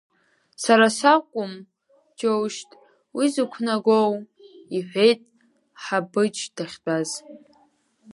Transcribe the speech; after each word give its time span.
Сара 0.63 0.87
сакәым, 0.97 1.53
џьоушьҭ, 2.17 2.69
уи 3.15 3.25
зықәнагоу,— 3.33 4.13
иҳәеит 4.77 5.21
Ҳабыџь 5.83 6.41
дахьтәаз. 6.55 7.11